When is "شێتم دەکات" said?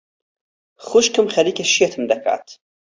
1.73-2.47